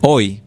Hoy 0.00 0.42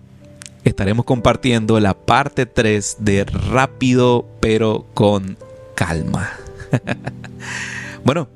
estaremos 0.63 1.05
compartiendo 1.05 1.79
la 1.81 1.94
parte 1.94 2.46
3 2.46 2.97
de 3.00 3.25
Rápido 3.25 4.25
pero 4.39 4.86
con 4.93 5.38
calma. 5.75 6.31
bueno, 8.05 8.29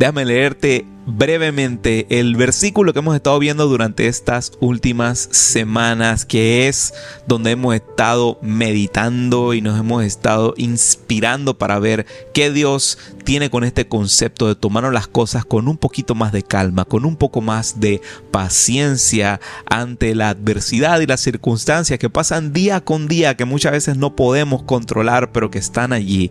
déjame 0.00 0.24
leerte 0.24 0.86
brevemente 1.04 2.06
el 2.08 2.34
versículo 2.34 2.94
que 2.94 3.00
hemos 3.00 3.14
estado 3.14 3.38
viendo 3.38 3.66
durante 3.66 4.06
estas 4.06 4.52
últimas 4.58 5.28
semanas, 5.30 6.24
que 6.24 6.68
es 6.68 6.94
donde 7.26 7.50
hemos 7.50 7.74
estado 7.74 8.38
meditando 8.40 9.52
y 9.52 9.60
nos 9.60 9.78
hemos 9.78 10.02
estado 10.02 10.54
inspirando 10.56 11.58
para 11.58 11.78
ver 11.78 12.06
qué 12.32 12.50
Dios 12.50 12.96
tiene 13.24 13.50
con 13.50 13.62
este 13.62 13.88
concepto 13.88 14.48
de 14.48 14.54
tomar 14.54 14.90
las 14.90 15.06
cosas 15.06 15.44
con 15.44 15.68
un 15.68 15.76
poquito 15.76 16.14
más 16.14 16.32
de 16.32 16.44
calma, 16.44 16.86
con 16.86 17.04
un 17.04 17.16
poco 17.16 17.42
más 17.42 17.80
de 17.80 18.00
paciencia 18.30 19.38
ante 19.66 20.14
la 20.14 20.30
adversidad 20.30 21.00
y 21.00 21.06
las 21.06 21.20
circunstancias 21.20 21.98
que 21.98 22.08
pasan 22.08 22.54
día 22.54 22.80
con 22.80 23.06
día, 23.06 23.36
que 23.36 23.44
muchas 23.44 23.72
veces 23.72 23.98
no 23.98 24.16
podemos 24.16 24.62
controlar, 24.62 25.30
pero 25.30 25.50
que 25.50 25.58
están 25.58 25.92
allí 25.92 26.30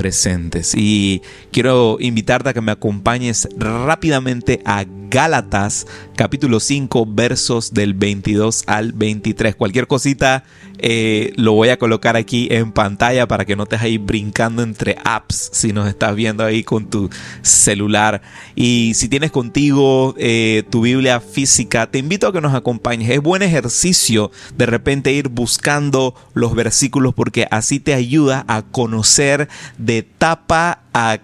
presentes. 0.00 0.74
Y 0.74 1.20
quiero 1.52 1.98
invitarte 2.00 2.48
a 2.48 2.54
que 2.54 2.62
me 2.62 2.72
acompañes 2.72 3.46
rápidamente 3.58 4.62
a 4.64 4.86
Gálatas 5.10 5.86
capítulo 6.20 6.60
5 6.60 7.06
versos 7.06 7.72
del 7.72 7.94
22 7.94 8.64
al 8.66 8.92
23. 8.92 9.56
Cualquier 9.56 9.86
cosita 9.86 10.44
eh, 10.76 11.32
lo 11.36 11.54
voy 11.54 11.70
a 11.70 11.78
colocar 11.78 12.14
aquí 12.14 12.46
en 12.50 12.72
pantalla 12.72 13.26
para 13.26 13.46
que 13.46 13.56
no 13.56 13.62
estés 13.62 13.80
ahí 13.80 13.96
brincando 13.96 14.62
entre 14.62 14.98
apps 15.02 15.48
si 15.54 15.72
nos 15.72 15.88
estás 15.88 16.14
viendo 16.14 16.44
ahí 16.44 16.62
con 16.62 16.90
tu 16.90 17.08
celular. 17.40 18.20
Y 18.54 18.92
si 18.96 19.08
tienes 19.08 19.30
contigo 19.30 20.14
eh, 20.18 20.64
tu 20.68 20.82
Biblia 20.82 21.20
física, 21.20 21.90
te 21.90 21.96
invito 21.96 22.28
a 22.28 22.34
que 22.34 22.42
nos 22.42 22.54
acompañes. 22.54 23.08
Es 23.08 23.22
buen 23.22 23.40
ejercicio 23.40 24.30
de 24.58 24.66
repente 24.66 25.14
ir 25.14 25.30
buscando 25.30 26.14
los 26.34 26.54
versículos 26.54 27.14
porque 27.14 27.48
así 27.50 27.80
te 27.80 27.94
ayuda 27.94 28.44
a 28.46 28.60
conocer 28.60 29.48
de 29.78 29.96
etapa 29.96 30.82
a 30.92 31.20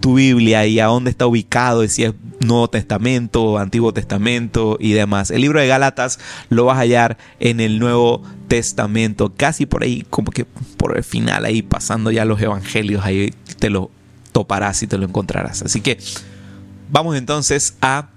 tu 0.00 0.14
Biblia 0.14 0.66
y 0.66 0.80
a 0.80 0.86
dónde 0.86 1.10
está 1.10 1.26
ubicado, 1.26 1.84
y 1.84 1.88
si 1.88 2.04
es 2.04 2.14
Nuevo 2.40 2.68
Testamento, 2.68 3.58
Antiguo 3.58 3.92
Testamento 3.92 4.78
y 4.80 4.92
demás. 4.92 5.30
El 5.30 5.42
libro 5.42 5.60
de 5.60 5.66
Gálatas 5.66 6.18
lo 6.48 6.64
vas 6.64 6.78
a 6.78 6.80
hallar 6.80 7.18
en 7.38 7.60
el 7.60 7.78
Nuevo 7.78 8.22
Testamento, 8.48 9.34
casi 9.36 9.66
por 9.66 9.82
ahí, 9.82 10.06
como 10.08 10.32
que 10.32 10.46
por 10.76 10.96
el 10.96 11.04
final, 11.04 11.44
ahí 11.44 11.62
pasando 11.62 12.10
ya 12.10 12.24
los 12.24 12.40
evangelios, 12.40 13.04
ahí 13.04 13.34
te 13.58 13.68
lo 13.68 13.90
toparás 14.32 14.82
y 14.82 14.86
te 14.86 14.96
lo 14.96 15.04
encontrarás. 15.04 15.62
Así 15.62 15.82
que 15.82 15.98
vamos 16.90 17.16
entonces 17.16 17.74
a 17.82 18.08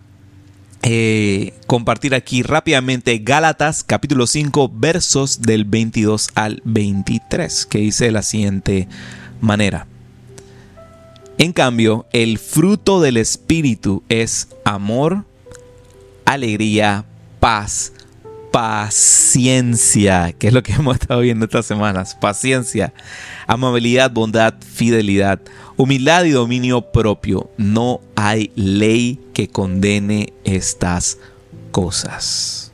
eh, 0.84 1.54
compartir 1.68 2.16
aquí 2.16 2.44
rápidamente 2.44 3.18
Gálatas 3.18 3.84
capítulo 3.84 4.26
5 4.26 4.72
versos 4.74 5.42
del 5.42 5.66
22 5.66 6.30
al 6.36 6.62
23, 6.64 7.66
que 7.66 7.80
dice 7.80 8.06
de 8.06 8.12
la 8.12 8.22
siguiente 8.22 8.88
manera. 9.42 9.88
En 11.38 11.52
cambio, 11.52 12.06
el 12.14 12.38
fruto 12.38 13.02
del 13.02 13.17
Espíritu 13.17 14.03
es 14.08 14.50
amor, 14.66 15.26
alegría, 16.25 17.06
paz, 17.40 17.92
paciencia, 18.52 20.31
que 20.34 20.48
es 20.48 20.53
lo 20.53 20.62
que 20.62 20.73
hemos 20.78 20.98
estado 20.98 21.22
viendo 21.22 21.45
estas 21.45 21.66
semanas, 21.66 22.16
paciencia, 22.16 22.94
amabilidad, 23.48 24.12
bondad, 24.12 24.53
fidelidad, 24.62 25.40
humildad 25.75 26.25
y 26.25 26.30
dominio 26.30 26.92
propio. 26.92 27.50
No 27.58 28.00
hay 28.16 28.52
ley 28.56 29.20
que 29.34 29.47
condene 29.47 30.34
estas 30.44 31.18
cosas. 31.72 32.72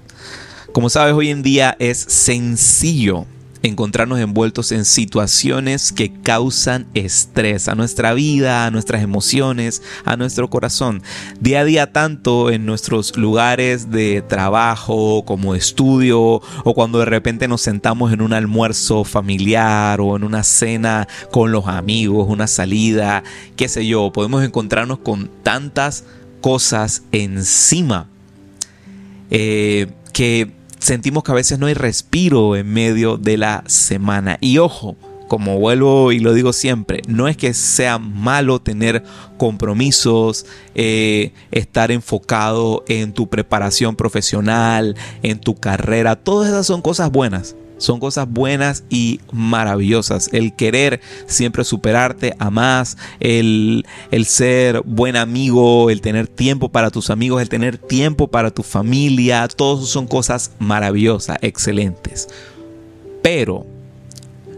Como 0.73 0.89
sabes, 0.89 1.13
hoy 1.13 1.29
en 1.29 1.43
día 1.43 1.77
es 1.79 1.97
sencillo 1.97 3.25
encontrarnos 3.63 4.19
envueltos 4.19 4.71
en 4.71 4.85
situaciones 4.85 5.91
que 5.91 6.11
causan 6.11 6.87
estrés 6.93 7.67
a 7.67 7.75
nuestra 7.75 8.13
vida, 8.13 8.65
a 8.65 8.71
nuestras 8.71 9.03
emociones, 9.03 9.81
a 10.05 10.15
nuestro 10.15 10.49
corazón. 10.49 11.01
Día 11.39 11.61
a 11.61 11.65
día 11.65 11.91
tanto 11.91 12.51
en 12.51 12.65
nuestros 12.65 13.17
lugares 13.17 13.91
de 13.91 14.21
trabajo 14.21 15.23
como 15.25 15.55
estudio 15.55 16.19
o 16.21 16.73
cuando 16.73 16.99
de 16.99 17.05
repente 17.05 17.47
nos 17.47 17.61
sentamos 17.61 18.13
en 18.13 18.21
un 18.21 18.33
almuerzo 18.33 19.03
familiar 19.03 19.99
o 20.01 20.15
en 20.15 20.23
una 20.23 20.43
cena 20.43 21.07
con 21.31 21.51
los 21.51 21.67
amigos, 21.67 22.27
una 22.29 22.47
salida, 22.47 23.23
qué 23.55 23.67
sé 23.67 23.85
yo, 23.85 24.11
podemos 24.11 24.43
encontrarnos 24.43 24.99
con 24.99 25.29
tantas 25.43 26.05
cosas 26.41 27.03
encima 27.11 28.07
eh, 29.29 29.87
que 30.13 30.58
sentimos 30.79 31.23
que 31.23 31.31
a 31.31 31.35
veces 31.35 31.59
no 31.59 31.67
hay 31.67 31.73
respiro 31.73 32.55
en 32.55 32.71
medio 32.71 33.17
de 33.17 33.37
la 33.37 33.63
semana. 33.67 34.37
Y 34.41 34.57
ojo, 34.57 34.95
como 35.27 35.59
vuelvo 35.59 36.11
y 36.11 36.19
lo 36.19 36.33
digo 36.33 36.51
siempre, 36.51 37.01
no 37.07 37.27
es 37.27 37.37
que 37.37 37.53
sea 37.53 37.99
malo 37.99 38.59
tener 38.59 39.03
compromisos, 39.37 40.45
eh, 40.75 41.31
estar 41.51 41.91
enfocado 41.91 42.83
en 42.87 43.13
tu 43.13 43.29
preparación 43.29 43.95
profesional, 43.95 44.95
en 45.21 45.39
tu 45.39 45.55
carrera, 45.55 46.15
todas 46.15 46.49
esas 46.49 46.65
son 46.65 46.81
cosas 46.81 47.11
buenas 47.11 47.55
son 47.79 47.99
cosas 47.99 48.29
buenas 48.29 48.83
y 48.89 49.19
maravillosas. 49.31 50.29
El 50.31 50.55
querer 50.55 51.01
siempre 51.25 51.63
superarte 51.63 52.35
a 52.37 52.51
más, 52.51 52.97
el, 53.19 53.85
el 54.11 54.25
ser 54.25 54.81
buen 54.85 55.15
amigo, 55.15 55.89
el 55.89 56.01
tener 56.01 56.27
tiempo 56.27 56.69
para 56.69 56.91
tus 56.91 57.09
amigos, 57.09 57.41
el 57.41 57.49
tener 57.49 57.79
tiempo 57.79 58.27
para 58.27 58.51
tu 58.51 58.61
familia, 58.61 59.47
todos 59.47 59.89
son 59.89 60.05
cosas 60.05 60.51
maravillosas, 60.59 61.39
excelentes. 61.41 62.27
Pero 63.23 63.65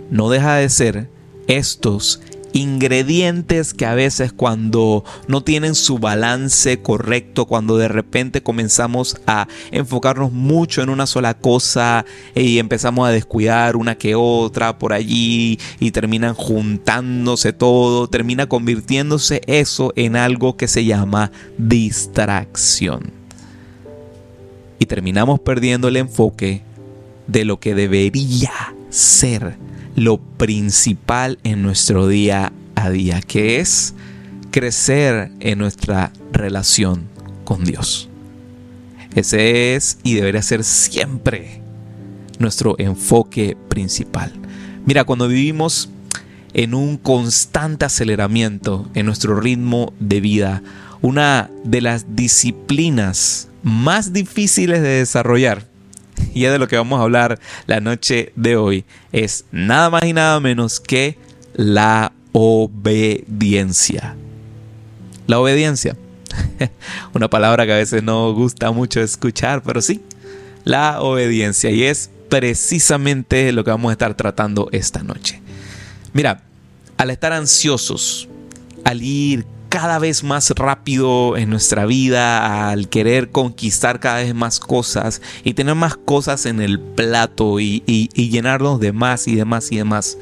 no 0.10 0.30
deja 0.30 0.56
de 0.56 0.70
ser 0.70 1.10
estos 1.48 2.22
ingredientes 2.54 3.74
que 3.74 3.86
a 3.86 3.94
veces 3.94 4.34
cuando 4.34 5.04
no 5.28 5.44
tienen 5.44 5.76
su 5.76 6.00
balance 6.00 6.82
correcto, 6.82 7.46
cuando 7.46 7.78
de 7.78 7.88
repente 7.88 8.44
comenzamos 8.44 9.18
a 9.28 9.48
enfocarnos 9.72 10.32
mucho 10.32 10.82
en 10.82 10.90
una 10.90 11.06
sola 11.06 11.34
cosa 11.34 12.06
y 12.36 12.60
empezamos 12.60 13.08
a 13.08 13.12
descuidar 13.12 13.76
una 13.76 13.96
que 13.96 14.16
otra 14.16 14.78
por 14.78 14.94
allí 14.94 15.60
y 15.80 15.92
terminan 15.92 16.34
juntándose 16.34 17.54
todo, 17.54 18.08
termina 18.08 18.48
convirtiéndose 18.48 19.42
eso 19.48 19.94
en 19.96 20.16
algo 20.16 20.58
que 20.58 20.68
se 20.68 20.86
llama 20.86 21.32
distracción. 21.58 23.12
Y 24.80 24.86
terminamos 24.86 25.40
perdiendo 25.40 25.88
el 25.88 25.98
enfoque 25.98 26.64
de 27.28 27.46
lo 27.46 27.60
que 27.60 27.76
debería 27.76 28.52
ser 28.90 29.56
lo 29.96 30.18
principal 30.18 31.40
en 31.44 31.62
nuestro 31.62 32.08
día 32.08 32.52
a 32.76 32.90
día, 32.90 33.22
que 33.22 33.60
es 33.60 33.94
crecer 34.52 35.32
en 35.40 35.60
nuestra 35.60 36.12
relación 36.32 37.08
con 37.44 37.64
Dios. 37.64 38.10
Ese 39.16 39.76
es 39.76 39.98
y 40.04 40.14
debería 40.16 40.42
ser 40.42 40.64
siempre 40.64 41.62
nuestro 42.40 42.76
enfoque 42.80 43.58
principal. 43.68 44.32
Mira, 44.86 45.04
cuando 45.04 45.28
vivimos 45.28 45.90
en 46.54 46.74
un 46.74 46.98
constante 46.98 47.86
aceleramiento 47.86 48.90
en 48.94 49.06
nuestro 49.06 49.40
ritmo 49.40 49.94
de 50.00 50.22
vida, 50.22 50.64
una 51.02 51.50
de 51.64 51.82
las 51.82 52.16
disciplinas 52.16 53.50
más 53.64 54.14
difíciles 54.14 54.82
de 54.82 54.90
desarrollar 54.90 55.71
y 56.34 56.46
es 56.46 56.52
de 56.52 56.60
lo 56.60 56.68
que 56.68 56.78
vamos 56.78 57.00
a 57.00 57.04
hablar 57.04 57.40
la 57.68 57.80
noche 57.80 58.32
de 58.36 58.56
hoy, 58.56 58.86
es 59.12 59.46
nada 59.52 59.90
más 59.90 60.04
y 60.06 60.14
nada 60.14 60.40
menos 60.40 60.80
que 60.80 61.18
la 61.54 62.12
obediencia. 62.32 64.16
La 65.28 65.40
obediencia. 65.40 65.96
Una 67.14 67.30
palabra 67.30 67.66
que 67.66 67.74
a 67.74 67.78
veces 67.78 68.04
no 68.04 68.34
gusta 68.34 68.72
mucho 68.72 69.02
escuchar, 69.02 69.62
pero 69.64 69.82
sí, 69.82 70.02
la 70.64 71.02
obediencia. 71.02 71.72
Y 71.72 71.84
es 71.84 72.10
precisamente 72.30 73.52
lo 73.52 73.64
que 73.64 73.72
vamos 73.72 73.90
a 73.90 73.94
estar 73.94 74.16
tratando 74.16 74.70
esta 74.72 75.04
noche. 75.04 75.42
Mira, 76.14 76.44
al 76.98 77.10
estar 77.10 77.34
ansiosos, 77.34 78.28
al 78.84 79.02
ir 79.02 79.46
cada 79.72 80.00
vez 80.00 80.26
más 80.26 80.50
rápido 80.50 81.38
en 81.38 81.50
nuestra 81.50 81.86
vida, 81.86 82.70
al 82.70 82.90
querer 82.90 83.32
conquistar 83.32 84.02
cada 84.02 84.18
vez 84.18 84.36
más 84.36 84.60
cosas 84.60 85.22
y 85.46 85.54
tener 85.54 85.76
más 85.76 85.96
cosas 85.96 86.46
en 86.46 86.60
el 86.60 86.78
plato 86.78 87.62
y, 87.62 87.80
llenarnos 88.14 88.82
de 88.82 88.92
más 88.92 89.30
y 89.30 89.36
de 89.36 89.46
más 89.46 89.72
y 89.72 89.78
de 89.78 89.86
más. 89.86 90.18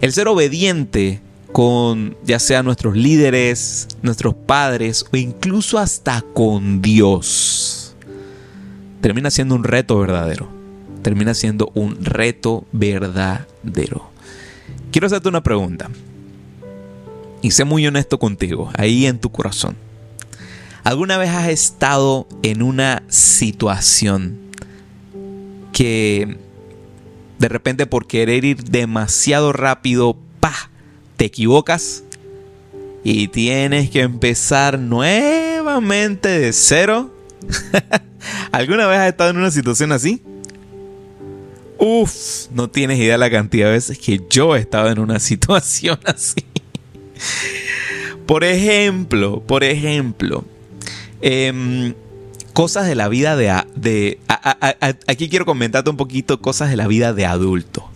El 0.00 0.12
ser 0.12 0.26
obediente 0.26 1.20
con 1.52 2.16
ya 2.24 2.40
sea 2.40 2.64
nuestros 2.64 2.96
líderes, 2.96 3.86
nuestros 4.02 4.34
padres 4.34 5.06
o 5.12 5.16
incluso 5.16 5.78
hasta 5.78 6.24
con 6.34 6.82
Dios, 6.82 7.94
termina 9.00 9.30
siendo 9.30 9.54
un 9.54 9.62
reto 9.62 10.00
verdadero. 10.00 10.48
Termina 11.02 11.34
siendo 11.34 11.70
un 11.74 12.04
reto 12.04 12.64
verdadero. 12.72 14.10
Quiero 14.90 15.06
hacerte 15.06 15.28
una 15.28 15.42
pregunta 15.44 15.88
y 17.42 17.50
sé 17.50 17.64
muy 17.64 17.86
honesto 17.86 18.18
contigo, 18.18 18.70
ahí 18.78 19.06
en 19.06 19.18
tu 19.18 19.30
corazón. 19.30 19.76
¿Alguna 20.84 21.18
vez 21.18 21.30
has 21.30 21.48
estado 21.48 22.26
en 22.42 22.62
una 22.62 23.02
situación 23.08 24.38
que 25.72 26.38
de 27.38 27.48
repente 27.48 27.86
por 27.86 28.06
querer 28.06 28.44
ir 28.44 28.62
demasiado 28.62 29.52
rápido, 29.52 30.16
¡pa! 30.38 30.70
Te 31.16 31.24
equivocas 31.24 32.04
y 33.02 33.28
tienes 33.28 33.90
que 33.90 34.00
empezar 34.00 34.78
nuevamente 34.78 36.28
de 36.28 36.52
cero. 36.52 37.12
¿Alguna 38.52 38.86
vez 38.86 38.98
has 38.98 39.08
estado 39.08 39.30
en 39.30 39.38
una 39.38 39.50
situación 39.50 39.90
así? 39.90 40.22
Uf, 41.78 42.48
no 42.52 42.70
tienes 42.70 43.00
idea 43.00 43.18
la 43.18 43.28
cantidad 43.28 43.66
de 43.66 43.72
veces 43.72 43.98
que 43.98 44.20
yo 44.30 44.54
he 44.54 44.60
estado 44.60 44.88
en 44.90 45.00
una 45.00 45.18
situación 45.18 45.98
así. 46.04 46.44
por 48.26 48.44
ejemplo, 48.44 49.42
por 49.42 49.64
ejemplo, 49.64 50.44
em, 51.20 51.94
cosas 52.52 52.86
de 52.86 52.94
la 52.94 53.08
vida 53.08 53.36
de... 53.36 53.66
de 53.76 54.18
aquí 55.06 55.28
quiero 55.28 55.46
comentarte 55.46 55.90
un 55.90 55.96
poquito 55.96 56.40
cosas 56.40 56.70
de 56.70 56.76
la 56.76 56.86
vida 56.86 57.12
de 57.12 57.26
adulto. 57.26 57.88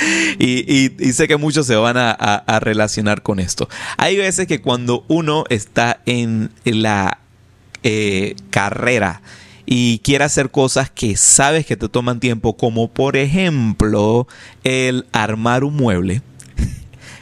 y, 0.38 1.12
sé 1.12 1.28
que 1.28 1.36
muchos 1.36 1.66
se 1.66 1.76
van 1.76 1.96
a, 1.96 2.60
relacionar 2.60 3.22
con 3.22 3.40
esto. 3.40 3.68
Hay 3.96 4.16
veces 4.16 4.46
que 4.46 4.60
cuando 4.60 5.04
uno 5.08 5.44
está 5.48 6.00
en 6.06 6.50
la 6.64 7.18
eh, 7.82 8.36
carrera 8.50 9.22
y 9.66 10.00
quiere 10.00 10.24
hacer 10.24 10.50
cosas 10.50 10.90
que 10.90 11.16
sabes 11.16 11.66
que 11.66 11.76
te 11.76 11.88
toman 11.88 12.20
tiempo, 12.20 12.56
como 12.56 12.90
por 12.90 13.16
ejemplo 13.16 14.26
el 14.64 15.06
armar 15.12 15.64
un 15.64 15.76
mueble, 15.76 16.22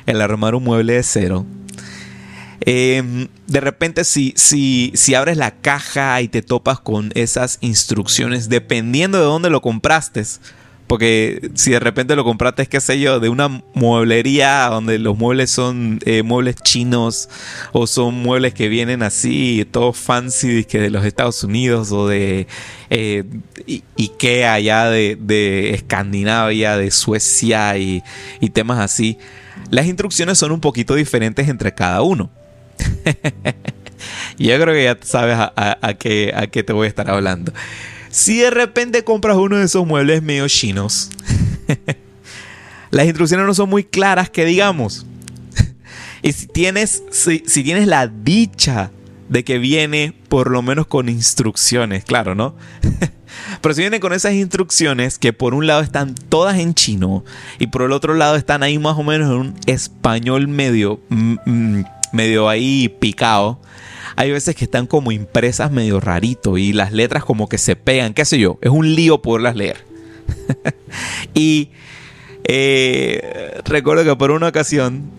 el 0.09 0.21
armar 0.21 0.55
un 0.55 0.65
mueble 0.65 0.95
de 0.95 1.03
cero, 1.03 1.47
Em, 2.61 3.29
de 3.47 3.61
repente 3.61 4.05
si, 4.05 4.35
si, 4.37 4.93
si 4.95 5.15
abres 5.15 5.37
la 5.37 5.53
caja 5.53 6.21
y 6.21 6.29
te 6.29 6.43
topas 6.43 6.81
con 6.81 7.13
esas 7.15 7.59
instrucciones, 7.61 8.49
dependiendo 8.49 9.19
de 9.19 9.25
dónde 9.25 9.49
lo 9.49 9.61
compraste, 9.63 10.23
porque 10.89 11.51
si 11.55 11.71
de 11.71 11.81
repente 11.81 12.17
lo 12.17 12.25
compraste, 12.25 12.67
qué 12.67 12.81
sé 12.81 12.99
yo, 12.99 13.21
de 13.21 13.29
una 13.29 13.63
mueblería 13.75 14.69
donde 14.71 14.99
los 14.99 15.17
muebles 15.17 15.51
son 15.51 16.01
eh, 16.05 16.23
muebles 16.23 16.57
chinos 16.57 17.29
o 17.73 17.87
son 17.87 18.15
muebles 18.17 18.55
que 18.55 18.69
vienen 18.69 19.03
así, 19.03 19.67
todo 19.71 19.93
fancy 19.93 20.65
que 20.65 20.81
de 20.81 20.91
los 20.91 21.05
Estados 21.05 21.45
Unidos 21.45 21.93
o 21.93 22.09
de 22.09 22.49
eh, 22.91 23.25
Ikea 23.99 24.55
allá 24.55 24.91
de, 24.91 25.71
Escandinavia, 25.75 26.77
de 26.77 26.91
Suecia 26.91 27.79
y, 27.79 28.03
y 28.41 28.51
temas 28.51 28.79
así, 28.79 29.19
las 29.71 29.87
instrucciones 29.87 30.39
son 30.39 30.53
un 30.53 30.61
poquito 30.61 30.95
diferentes 30.95 31.49
entre 31.49 31.75
cada 31.75 32.03
uno. 32.03 32.31
Yo 34.39 34.61
creo 34.61 34.75
que 34.75 34.85
ya 34.85 34.99
sabes 35.03 35.37
a, 35.39 35.95
qué, 35.99 36.33
a 36.35 36.47
qué 36.47 36.63
te 36.63 36.73
voy 36.73 36.87
a 36.87 36.89
estar 36.89 37.11
hablando. 37.11 37.53
Si 38.11 38.39
de 38.39 38.51
repente 38.51 39.05
compras 39.05 39.37
uno 39.37 39.57
de 39.57 39.65
esos 39.65 39.87
muebles 39.87 40.23
medio 40.23 40.47
chinos, 40.49 41.11
las 42.91 43.07
instrucciones 43.07 43.47
no 43.47 43.55
son 43.55 43.69
muy 43.69 43.85
claras, 43.85 44.31
que 44.31 44.45
digamos. 44.45 45.05
y 46.23 46.33
si 46.33 46.47
tienes, 46.47 47.03
si, 47.11 47.43
si 47.47 47.65
tienes 47.65 47.87
la 47.89 48.07
dicha 48.07 48.93
de 49.29 49.45
que 49.45 49.59
viene 49.59 50.15
por 50.29 50.51
lo 50.51 50.63
menos 50.63 50.87
con 50.87 51.09
instrucciones, 51.09 52.05
claro, 52.05 52.35
¿no? 52.35 52.55
Pero 53.61 53.75
si 53.75 53.83
viene 53.83 54.01
con 54.01 54.13
esas 54.13 54.33
instrucciones 54.33 55.19
que 55.19 55.33
por 55.33 55.55
un 55.55 55.67
lado 55.67 55.83
están 55.83 56.15
todas 56.15 56.59
en 56.59 56.75
chino 56.75 57.25
y 57.59 57.67
por 57.67 57.83
el 57.83 57.93
otro 57.93 58.15
lado 58.15 58.37
están 58.37 58.63
ahí 58.63 58.79
más 58.79 58.97
o 58.97 59.03
menos 59.03 59.31
en 59.31 59.37
un 59.37 59.55
español 59.67 60.49
medio 60.49 61.01
mm, 61.11 61.37
mm, 61.45 61.85
medio 62.13 62.49
ahí 62.49 62.89
picado, 62.89 63.61
hay 64.17 64.33
veces 64.33 64.57
que 64.57 64.65
están 64.65 64.87
como 64.87 65.13
impresas 65.13 65.71
medio 65.71 66.01
rarito 66.01 66.59
y 66.59 66.73
las 66.73 66.93
letras 66.93 67.25
como 67.25 67.49
que 67.49 67.59
se 67.59 67.77
pegan, 67.77 68.15
qué 68.15 68.25
sé 68.25 68.39
yo, 68.39 68.59
es 68.63 68.71
un 68.71 68.95
lío 68.95 69.23
poderlas 69.23 69.57
leer. 69.57 69.85
y 71.35 71.71
eh, 72.45 73.61
recuerdo 73.65 74.05
que 74.05 74.17
por 74.17 74.31
una 74.31 74.49
ocasión, 74.49 75.11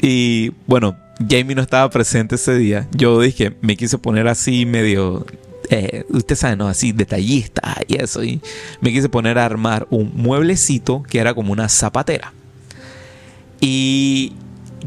y 0.00 0.52
bueno, 0.66 0.96
Jamie 1.18 1.54
no 1.54 1.62
estaba 1.62 1.88
presente 1.90 2.34
ese 2.34 2.54
día, 2.56 2.88
yo 2.92 3.20
dije, 3.20 3.56
me 3.62 3.76
quise 3.76 3.96
poner 3.96 4.28
así 4.28 4.66
medio, 4.66 5.24
eh, 5.70 6.04
usted 6.10 6.36
sabe, 6.36 6.56
¿no? 6.56 6.68
Así 6.68 6.92
detallista 6.92 7.76
y 7.88 7.96
eso, 7.96 8.20
me 8.80 8.92
quise 8.92 9.08
poner 9.08 9.38
a 9.38 9.46
armar 9.46 9.86
un 9.90 10.12
mueblecito 10.14 11.02
que 11.04 11.18
era 11.18 11.34
como 11.34 11.52
una 11.52 11.68
zapatera. 11.68 12.32
Y 13.60 14.34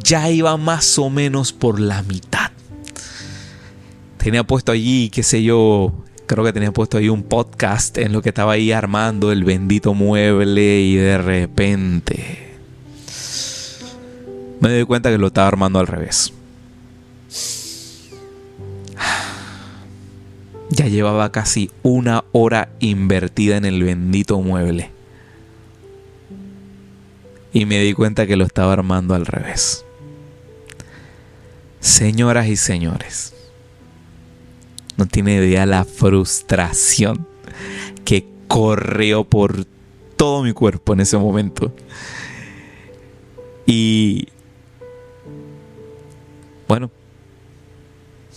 ya 0.03 0.29
iba 0.29 0.55
más 0.57 0.99
o 0.99 1.09
menos 1.09 1.51
por 1.51 1.79
la 1.79 2.03
mitad. 2.03 2.51
Tenía 4.17 4.43
puesto 4.43 4.71
allí, 4.71 5.09
qué 5.09 5.23
sé 5.23 5.41
yo, 5.41 5.93
creo 6.27 6.45
que 6.45 6.53
tenía 6.53 6.71
puesto 6.71 6.99
ahí 6.99 7.09
un 7.09 7.23
podcast 7.23 7.97
en 7.97 8.13
lo 8.13 8.21
que 8.21 8.29
estaba 8.29 8.53
ahí 8.53 8.71
armando 8.71 9.31
el 9.31 9.43
bendito 9.43 9.95
mueble 9.95 10.81
y 10.81 10.95
de 10.95 11.17
repente 11.17 12.48
me 14.59 14.73
di 14.73 14.83
cuenta 14.83 15.09
que 15.09 15.17
lo 15.17 15.27
estaba 15.27 15.47
armando 15.47 15.79
al 15.79 15.87
revés. 15.87 16.33
Ya 20.69 20.87
llevaba 20.87 21.31
casi 21.31 21.71
una 21.81 22.23
hora 22.31 22.69
invertida 22.79 23.57
en 23.57 23.65
el 23.65 23.83
bendito 23.83 24.39
mueble. 24.41 24.91
Y 27.51 27.65
me 27.65 27.79
di 27.79 27.93
cuenta 27.93 28.27
que 28.27 28.35
lo 28.35 28.45
estaba 28.45 28.73
armando 28.73 29.15
al 29.15 29.25
revés. 29.25 29.83
Señoras 31.79 32.47
y 32.47 32.55
señores, 32.55 33.33
no 34.97 35.07
tiene 35.07 35.35
idea 35.35 35.65
la 35.65 35.85
frustración 35.85 37.25
que 38.05 38.27
corrió 38.47 39.23
por 39.23 39.65
todo 40.17 40.43
mi 40.43 40.53
cuerpo 40.53 40.93
en 40.93 40.99
ese 40.99 41.17
momento. 41.17 41.73
Y 43.65 44.27
bueno, 46.69 46.91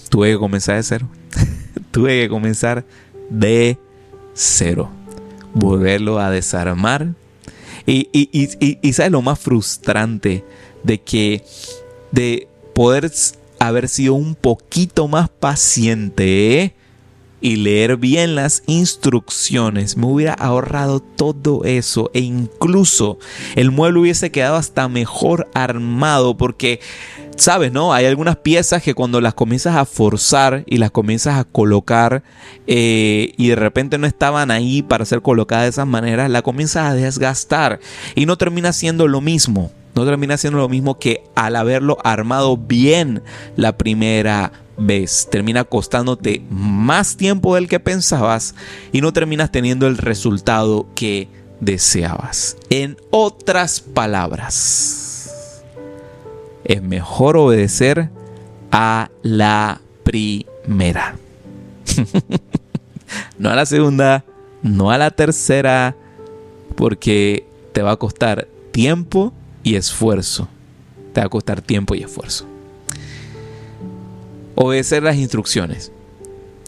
tuve 0.08 0.32
que 0.32 0.38
comenzar 0.38 0.76
de 0.76 0.82
cero. 0.82 1.08
tuve 1.90 2.22
que 2.22 2.28
comenzar 2.30 2.86
de 3.28 3.78
cero. 4.32 4.90
Volverlo 5.52 6.18
a 6.18 6.30
desarmar. 6.30 7.12
Y, 7.84 8.08
y, 8.10 8.30
y, 8.32 8.78
y, 8.80 8.92
sabes 8.94 9.12
lo 9.12 9.20
más 9.20 9.38
frustrante 9.38 10.46
de 10.82 11.00
que 11.02 11.44
de 12.10 12.48
poder 12.74 13.12
haber 13.58 13.88
sido 13.88 14.14
un 14.14 14.34
poquito 14.34 15.08
más 15.08 15.28
paciente 15.28 16.62
¿eh? 16.62 16.74
y 17.42 17.56
leer 17.56 17.96
bien 17.96 18.36
las 18.36 18.62
instrucciones, 18.66 19.96
me 19.96 20.06
hubiera 20.06 20.32
ahorrado 20.34 21.00
todo 21.00 21.64
eso 21.64 22.10
e 22.14 22.20
incluso 22.20 23.18
el 23.56 23.72
mueble 23.72 23.98
hubiese 23.98 24.30
quedado 24.30 24.54
hasta 24.56 24.88
mejor 24.88 25.50
armado 25.52 26.36
porque 26.36 26.80
sabes, 27.42 27.72
¿no? 27.72 27.92
Hay 27.92 28.06
algunas 28.06 28.36
piezas 28.36 28.82
que 28.82 28.94
cuando 28.94 29.20
las 29.20 29.34
comienzas 29.34 29.76
a 29.76 29.84
forzar 29.84 30.64
y 30.66 30.78
las 30.78 30.90
comienzas 30.90 31.38
a 31.38 31.44
colocar 31.44 32.22
eh, 32.66 33.34
y 33.36 33.48
de 33.48 33.56
repente 33.56 33.98
no 33.98 34.06
estaban 34.06 34.50
ahí 34.50 34.82
para 34.82 35.04
ser 35.04 35.22
colocadas 35.22 35.64
de 35.64 35.70
esas 35.70 35.86
maneras, 35.86 36.30
la 36.30 36.42
comienzas 36.42 36.90
a 36.90 36.94
desgastar 36.94 37.80
y 38.14 38.26
no 38.26 38.38
termina 38.38 38.72
siendo 38.72 39.08
lo 39.08 39.20
mismo 39.20 39.70
no 39.94 40.06
termina 40.06 40.38
siendo 40.38 40.58
lo 40.58 40.68
mismo 40.68 40.98
que 40.98 41.22
al 41.34 41.54
haberlo 41.56 41.98
armado 42.02 42.56
bien 42.56 43.22
la 43.56 43.76
primera 43.76 44.52
vez. 44.78 45.28
Termina 45.30 45.64
costándote 45.64 46.42
más 46.48 47.16
tiempo 47.16 47.54
del 47.54 47.68
que 47.68 47.80
pensabas 47.80 48.54
y 48.90 49.00
no 49.00 49.12
terminas 49.12 49.52
teniendo 49.52 49.86
el 49.86 49.98
resultado 49.98 50.86
que 50.94 51.28
deseabas. 51.60 52.56
En 52.70 52.96
otras 53.10 53.80
palabras, 53.80 55.01
es 56.64 56.82
mejor 56.82 57.36
obedecer 57.36 58.10
a 58.70 59.10
la 59.22 59.80
primera. 60.04 61.16
no 63.38 63.50
a 63.50 63.56
la 63.56 63.66
segunda, 63.66 64.24
no 64.62 64.90
a 64.90 64.98
la 64.98 65.10
tercera, 65.10 65.94
porque 66.76 67.46
te 67.72 67.82
va 67.82 67.92
a 67.92 67.96
costar 67.96 68.48
tiempo 68.70 69.32
y 69.62 69.76
esfuerzo. 69.76 70.48
Te 71.12 71.20
va 71.20 71.26
a 71.26 71.30
costar 71.30 71.60
tiempo 71.60 71.94
y 71.94 72.02
esfuerzo. 72.02 72.46
Obedecer 74.54 75.02
las 75.02 75.16
instrucciones. 75.16 75.92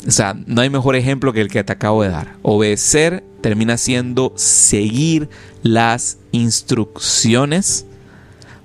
O 0.07 0.11
sea, 0.11 0.37
no 0.47 0.61
hay 0.61 0.69
mejor 0.69 0.97
ejemplo 0.97 1.33
que 1.33 1.41
el 1.41 1.49
que 1.49 1.65
te 1.65 1.73
acabo 1.73 2.03
de 2.03 2.11
dar. 2.11 2.37
Obedecer 2.43 3.25
termina 3.41 3.79
siendo 3.79 4.33
seguir 4.37 5.31
las 5.63 6.19
instrucciones 6.33 7.87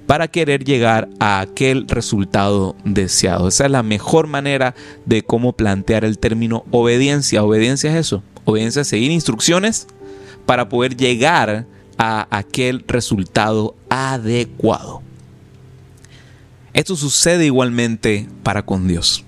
para 0.09 0.27
querer 0.27 0.63
llegar 0.63 1.07
a 1.19 1.39
aquel 1.39 1.87
resultado 1.87 2.75
deseado. 2.83 3.47
Esa 3.47 3.65
es 3.65 3.71
la 3.71 3.83
mejor 3.83 4.25
manera 4.25 4.73
de 5.05 5.21
cómo 5.21 5.53
plantear 5.53 6.03
el 6.03 6.17
término 6.17 6.65
obediencia. 6.71 7.43
Obediencia 7.43 7.91
es 7.91 8.07
eso. 8.07 8.23
Obediencia 8.43 8.81
es 8.81 8.87
seguir 8.87 9.11
instrucciones 9.11 9.85
para 10.47 10.67
poder 10.67 10.97
llegar 10.97 11.67
a 11.99 12.27
aquel 12.35 12.83
resultado 12.87 13.75
adecuado. 13.87 15.03
Esto 16.73 16.95
sucede 16.95 17.45
igualmente 17.45 18.27
para 18.41 18.63
con 18.63 18.87
Dios. 18.87 19.23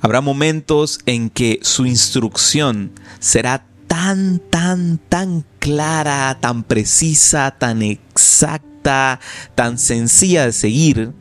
Habrá 0.00 0.20
momentos 0.20 1.00
en 1.04 1.30
que 1.30 1.58
su 1.62 1.84
instrucción 1.84 2.92
será 3.18 3.66
tan 3.88 4.38
tan, 4.38 4.98
tan, 5.08 5.44
clara, 5.58 6.38
tan 6.40 6.62
precisa, 6.62 7.50
tan 7.58 7.82
exacta, 7.82 8.69
tan 8.82 9.78
sencilla 9.78 10.46
de 10.46 10.52
seguir, 10.52 11.12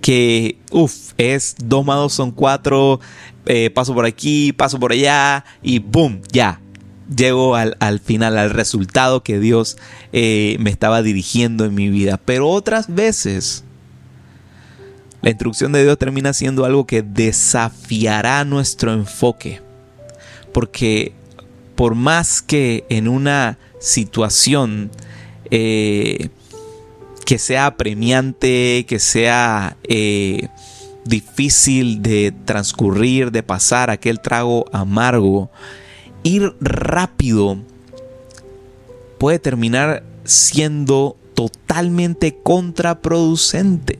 que, 0.00 0.58
uff, 0.70 1.12
es 1.18 1.56
2 1.58 1.84
más 1.84 1.96
2 1.96 2.12
son 2.12 2.30
4, 2.30 3.00
eh, 3.46 3.70
paso 3.70 3.94
por 3.94 4.06
aquí, 4.06 4.52
paso 4.52 4.78
por 4.78 4.92
allá 4.92 5.44
y 5.62 5.78
boom, 5.78 6.20
ya. 6.32 6.60
Llego 7.14 7.54
al, 7.54 8.00
final, 8.00 8.36
al 8.36 8.50
resultado 8.50 9.22
que 9.22 9.38
Dios 9.38 9.76
eh, 10.12 10.56
me 10.58 10.70
estaba 10.70 11.02
dirigiendo 11.02 11.64
en 11.64 11.72
mi 11.72 11.88
vida. 11.88 12.20
Pero 12.24 12.48
otras 12.48 12.92
veces, 12.92 13.62
la 15.22 15.30
instrucción 15.30 15.70
de 15.70 15.84
Dios 15.84 15.98
termina 15.98 16.32
siendo 16.32 16.64
algo 16.64 16.84
que 16.84 17.02
desafiará 17.02 18.44
nuestro 18.44 18.92
enfoque. 18.92 19.62
Porque 20.52 21.12
por 21.76 21.94
más 21.94 22.42
que 22.42 22.84
en 22.88 23.06
una 23.06 23.58
situación 23.78 24.90
eh, 25.50 26.30
que 27.26 27.38
sea 27.38 27.66
apremiante, 27.66 28.86
que 28.88 28.98
sea 29.00 29.76
difícil 31.04 32.00
de 32.00 32.32
transcurrir, 32.44 33.32
de 33.32 33.42
pasar 33.42 33.90
aquel 33.90 34.20
trago 34.20 34.64
amargo, 34.72 35.50
ir 36.22 36.54
rápido 36.60 37.58
puede 39.18 39.40
terminar 39.40 40.04
siendo 40.24 41.16
totalmente 41.34 42.38
contraproducente. 42.42 43.98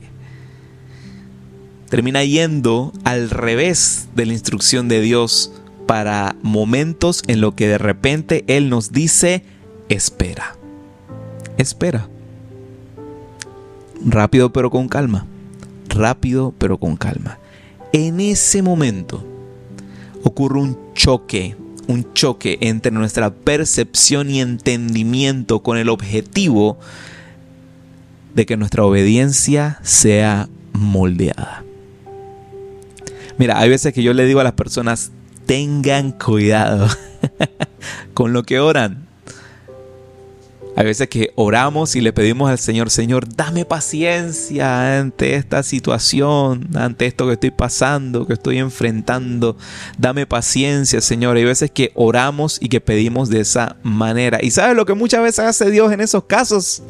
Termina 1.89 2.23
yendo 2.23 2.93
al 3.03 3.29
revés 3.29 4.07
de 4.15 4.25
la 4.25 4.33
instrucción 4.33 4.87
de 4.87 5.01
Dios 5.01 5.51
para 5.85 6.35
momentos 6.41 7.23
en 7.27 7.41
lo 7.41 7.55
que 7.55 7.67
de 7.67 7.77
repente 7.77 8.45
Él 8.47 8.69
nos 8.69 8.91
dice, 8.93 9.43
espera, 9.89 10.55
espera. 11.57 12.09
Rápido 14.05 14.51
pero 14.51 14.69
con 14.69 14.87
calma 14.87 15.25
rápido 15.97 16.53
pero 16.57 16.77
con 16.77 16.95
calma. 16.95 17.39
En 17.91 18.19
ese 18.19 18.61
momento 18.61 19.25
ocurre 20.23 20.59
un 20.59 20.77
choque, 20.93 21.55
un 21.87 22.13
choque 22.13 22.57
entre 22.61 22.91
nuestra 22.91 23.31
percepción 23.31 24.29
y 24.29 24.41
entendimiento 24.41 25.63
con 25.63 25.77
el 25.77 25.89
objetivo 25.89 26.77
de 28.35 28.45
que 28.45 28.57
nuestra 28.57 28.85
obediencia 28.85 29.79
sea 29.83 30.47
moldeada. 30.73 31.63
Mira, 33.37 33.59
hay 33.59 33.69
veces 33.69 33.93
que 33.93 34.03
yo 34.03 34.13
le 34.13 34.25
digo 34.25 34.39
a 34.39 34.43
las 34.43 34.53
personas, 34.53 35.11
tengan 35.45 36.11
cuidado 36.11 36.87
con 38.13 38.33
lo 38.33 38.43
que 38.43 38.59
oran. 38.59 39.06
Hay 40.77 40.85
veces 40.85 41.09
que 41.09 41.31
oramos 41.33 41.95
y 41.95 42.01
le 42.01 42.13
pedimos 42.13 42.51
al 42.51 42.59
Señor, 42.59 42.91
Señor, 42.91 43.27
dame 43.35 43.65
paciencia 43.65 44.99
ante 44.99 45.33
esta 45.33 45.63
situación, 45.63 46.69
ante 46.75 47.07
esto 47.07 47.25
que 47.25 47.33
estoy 47.33 47.49
pasando, 47.49 48.27
que 48.27 48.33
estoy 48.33 48.59
enfrentando. 48.59 49.57
Dame 49.97 50.27
paciencia, 50.27 51.01
Señor. 51.01 51.35
Hay 51.35 51.45
veces 51.45 51.71
que 51.71 51.91
oramos 51.95 52.59
y 52.61 52.69
que 52.69 52.79
pedimos 52.79 53.29
de 53.29 53.39
esa 53.39 53.77
manera. 53.81 54.37
¿Y 54.39 54.51
sabes 54.51 54.75
lo 54.75 54.85
que 54.85 54.93
muchas 54.93 55.23
veces 55.23 55.39
hace 55.39 55.71
Dios 55.71 55.91
en 55.91 55.99
esos 55.99 56.25
casos? 56.25 56.83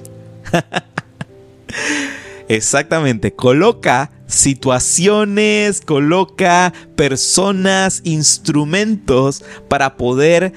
Exactamente, 2.50 3.32
coloca 3.32 4.12
situaciones, 4.26 5.80
coloca 5.80 6.74
personas, 6.98 8.02
instrumentos 8.04 9.46
para 9.70 9.96
poder 9.96 10.52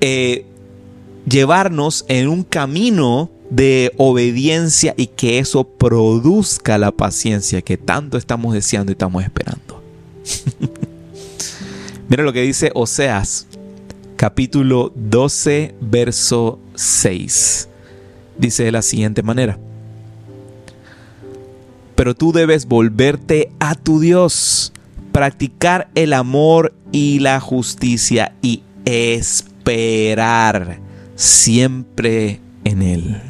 eh, 0.00 0.46
llevarnos 1.28 2.04
en 2.08 2.28
un 2.28 2.44
camino 2.44 3.30
de 3.50 3.92
obediencia 3.96 4.94
y 4.96 5.08
que 5.08 5.38
eso 5.38 5.64
produzca 5.64 6.78
la 6.78 6.92
paciencia 6.92 7.62
que 7.62 7.76
tanto 7.76 8.16
estamos 8.16 8.54
deseando 8.54 8.90
y 8.90 8.94
estamos 8.94 9.22
esperando. 9.22 9.82
Mira 12.08 12.22
lo 12.22 12.32
que 12.32 12.42
dice 12.42 12.70
Oseas, 12.74 13.46
capítulo 14.16 14.92
12, 14.94 15.74
verso 15.80 16.58
6. 16.74 17.68
Dice 18.38 18.64
de 18.64 18.72
la 18.72 18.82
siguiente 18.82 19.22
manera. 19.22 19.58
Pero 21.94 22.14
tú 22.14 22.32
debes 22.32 22.66
volverte 22.66 23.50
a 23.58 23.74
tu 23.74 24.00
Dios, 24.00 24.72
practicar 25.12 25.88
el 25.94 26.12
amor 26.12 26.74
y 26.92 27.20
la 27.20 27.40
justicia 27.40 28.34
y 28.42 28.62
esperar 28.84 30.85
siempre 31.16 32.40
en 32.64 32.82
Él. 32.82 33.20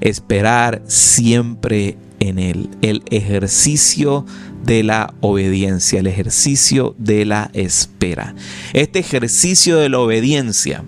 Esperar 0.00 0.82
siempre 0.86 1.96
en 2.18 2.38
Él. 2.38 2.68
El 2.82 3.02
ejercicio 3.10 4.26
de 4.64 4.82
la 4.82 5.14
obediencia, 5.20 6.00
el 6.00 6.06
ejercicio 6.06 6.94
de 6.98 7.24
la 7.24 7.50
espera. 7.54 8.34
Este 8.72 8.98
ejercicio 8.98 9.78
de 9.78 9.88
la 9.88 10.00
obediencia, 10.00 10.84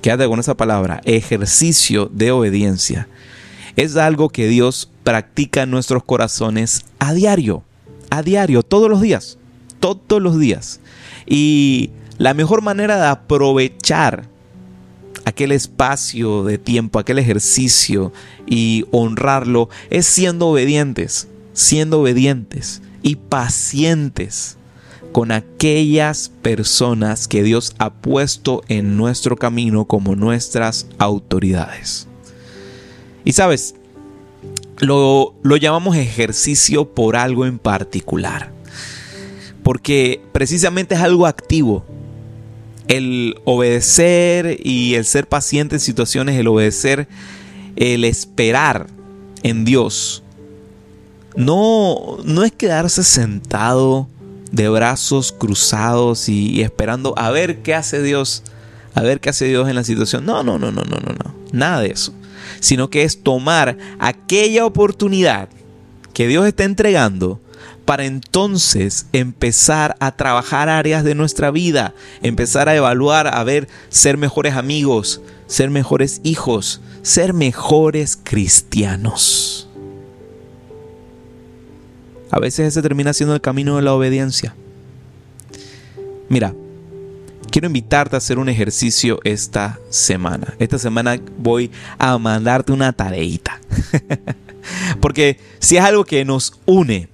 quédate 0.00 0.26
con 0.26 0.40
esa 0.40 0.56
palabra, 0.56 1.00
ejercicio 1.04 2.10
de 2.12 2.30
obediencia, 2.30 3.08
es 3.76 3.96
algo 3.96 4.28
que 4.28 4.46
Dios 4.46 4.90
practica 5.02 5.62
en 5.62 5.70
nuestros 5.70 6.04
corazones 6.04 6.84
a 6.98 7.12
diario, 7.12 7.64
a 8.10 8.22
diario, 8.22 8.62
todos 8.62 8.88
los 8.88 9.00
días, 9.00 9.36
todos 9.80 10.22
los 10.22 10.38
días. 10.38 10.80
Y 11.26 11.90
la 12.18 12.34
mejor 12.34 12.62
manera 12.62 12.96
de 12.98 13.06
aprovechar 13.08 14.28
aquel 15.34 15.50
espacio 15.50 16.44
de 16.44 16.58
tiempo, 16.58 17.00
aquel 17.00 17.18
ejercicio 17.18 18.12
y 18.46 18.84
honrarlo 18.92 19.68
es 19.90 20.06
siendo 20.06 20.46
obedientes, 20.46 21.26
siendo 21.52 22.00
obedientes 22.00 22.82
y 23.02 23.16
pacientes 23.16 24.56
con 25.10 25.32
aquellas 25.32 26.30
personas 26.40 27.26
que 27.26 27.42
Dios 27.42 27.74
ha 27.78 27.92
puesto 27.92 28.62
en 28.68 28.96
nuestro 28.96 29.36
camino 29.36 29.86
como 29.86 30.14
nuestras 30.14 30.86
autoridades. 30.98 32.06
Y 33.24 33.32
sabes, 33.32 33.74
lo, 34.78 35.34
lo 35.42 35.56
llamamos 35.56 35.96
ejercicio 35.96 36.94
por 36.94 37.16
algo 37.16 37.44
en 37.44 37.58
particular, 37.58 38.52
porque 39.64 40.22
precisamente 40.30 40.94
es 40.94 41.00
algo 41.00 41.26
activo, 41.26 41.84
el 42.88 43.36
obedecer 43.44 44.58
y 44.62 44.94
el 44.94 45.04
ser 45.04 45.28
paciente 45.28 45.76
en 45.76 45.80
situaciones, 45.80 46.38
el 46.38 46.48
obedecer, 46.48 47.08
el 47.76 48.04
esperar 48.04 48.86
en 49.42 49.64
Dios, 49.64 50.22
no, 51.36 52.18
no 52.24 52.44
es 52.44 52.52
quedarse 52.52 53.02
sentado 53.02 54.08
de 54.52 54.68
brazos 54.68 55.32
cruzados 55.32 56.28
y, 56.28 56.62
esperando 56.62 57.14
a 57.18 57.30
ver 57.30 57.62
qué 57.62 57.74
hace 57.74 58.02
Dios, 58.02 58.44
a 58.94 59.02
ver 59.02 59.20
qué 59.20 59.30
hace 59.30 59.46
Dios 59.46 59.68
en 59.68 59.74
la 59.74 59.84
situación. 59.84 60.24
No, 60.24 60.44
no, 60.44 60.58
no, 60.58 60.70
no, 60.70 60.82
no, 60.82 60.96
no, 60.96 61.12
no, 61.12 61.34
nada 61.52 61.80
de 61.80 61.88
eso. 61.88 62.14
Sino 62.60 62.88
que 62.88 63.02
es 63.02 63.22
tomar 63.22 63.76
aquella 63.98 64.64
oportunidad 64.64 65.48
que 66.12 66.28
Dios 66.28 66.46
está 66.46 66.64
entregando 66.64 67.40
para 67.84 68.04
entonces 68.04 69.06
empezar 69.12 69.96
a 70.00 70.12
trabajar 70.16 70.68
áreas 70.68 71.04
de 71.04 71.14
nuestra 71.14 71.50
vida, 71.50 71.94
empezar 72.22 72.68
a 72.68 72.74
evaluar, 72.74 73.34
a 73.34 73.44
ver, 73.44 73.68
ser 73.88 74.16
mejores 74.16 74.54
amigos, 74.54 75.20
ser 75.46 75.70
mejores 75.70 76.20
hijos, 76.24 76.80
ser 77.02 77.34
mejores 77.34 78.18
cristianos. 78.22 79.68
A 82.30 82.40
veces 82.40 82.68
ese 82.68 82.82
termina 82.82 83.12
siendo 83.12 83.34
el 83.34 83.40
camino 83.40 83.76
de 83.76 83.82
la 83.82 83.92
obediencia. 83.92 84.54
Mira, 86.28 86.54
quiero 87.50 87.66
invitarte 87.66 88.16
a 88.16 88.18
hacer 88.18 88.38
un 88.38 88.48
ejercicio 88.48 89.20
esta 89.22 89.78
semana. 89.90 90.54
Esta 90.58 90.78
semana 90.78 91.20
voy 91.38 91.70
a 91.98 92.18
mandarte 92.18 92.72
una 92.72 92.92
tareita. 92.92 93.60
Porque 95.00 95.38
si 95.60 95.76
es 95.76 95.84
algo 95.84 96.04
que 96.04 96.24
nos 96.24 96.58
une, 96.64 97.08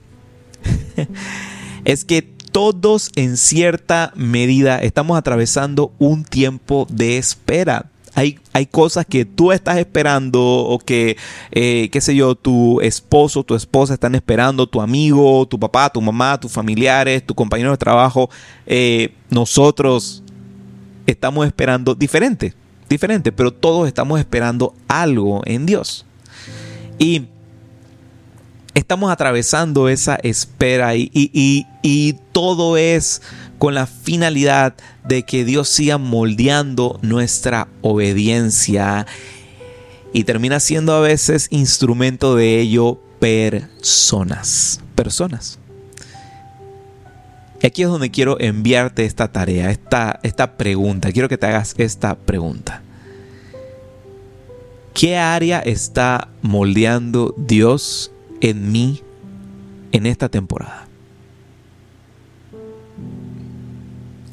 es 1.85 2.04
que 2.04 2.23
todos 2.50 3.11
en 3.16 3.37
cierta 3.37 4.12
medida 4.16 4.78
estamos 4.78 5.16
atravesando 5.16 5.92
un 5.99 6.25
tiempo 6.25 6.87
de 6.90 7.19
espera. 7.19 7.87
Hay, 8.14 8.40
hay, 8.52 8.66
cosas 8.66 9.07
que 9.07 9.25
tú 9.25 9.52
estás 9.52 9.78
esperando 9.78 10.42
o 10.42 10.80
que, 10.80 11.16
eh, 11.52 11.88
qué 11.92 12.00
sé 12.00 12.16
yo, 12.16 12.35
tu 12.35 12.80
esposo, 12.80 13.45
tu 13.45 13.54
esposa 13.54 13.95
están 13.95 14.16
esperando, 14.16 14.66
tu 14.66 14.80
amigo, 14.80 15.47
tu 15.47 15.61
papá, 15.61 15.90
tu 15.90 16.00
mamá, 16.02 16.38
tus 16.40 16.50
familiares, 16.50 17.25
tu 17.25 17.37
compañero 17.37 17.71
de 17.71 17.76
trabajo. 17.76 18.28
Eh, 18.66 19.14
nosotros 19.30 20.25
estamos 21.07 21.47
esperando 21.47 21.95
diferente, 21.95 22.52
diferente, 22.88 23.30
pero 23.30 23.52
todos 23.52 23.87
estamos 23.87 24.19
esperando 24.19 24.75
algo 24.88 25.42
en 25.47 25.64
Dios. 25.64 26.04
Y 26.99 27.26
estamos 28.75 29.11
atravesando 29.11 29.89
esa 29.89 30.17
espera 30.17 30.95
y, 30.95 31.67
todo 32.33 32.77
es 32.77 33.23
con 33.59 33.75
la 33.75 33.87
finalidad 33.87 34.75
de 35.05 35.25
que 35.25 35.45
Dios 35.45 35.69
siga 35.69 35.99
moldeando 35.99 36.99
nuestra 37.03 37.69
obediencia 37.83 39.07
y 40.12 40.25
termina 40.25 40.61
siendo 40.61 40.95
a 40.95 41.00
veces 41.00 41.49
instrumento 41.50 42.37
de 42.37 42.61
ello 42.61 42.99
personas. 43.19 44.81
Personas. 44.95 45.59
Y 47.62 47.67
aquí 47.67 47.83
es 47.83 47.89
donde 47.89 48.11
quiero 48.11 48.41
enviarte 48.41 49.05
esta 49.05 49.31
tarea, 49.31 49.71
esta, 49.71 50.19
esta 50.23 50.57
pregunta. 50.57 51.12
Quiero 51.12 51.29
que 51.29 51.37
te 51.37 51.47
hagas 51.47 51.75
esta 51.77 52.15
pregunta. 52.15 52.83
¿Qué 54.95 55.19
área 55.19 55.61
está 55.61 56.29
moldeando 56.41 57.35
Dios 57.37 58.11
en 58.40 58.73
mí 58.73 59.02
en 59.92 60.06
esta 60.06 60.28
temporada? 60.28 60.87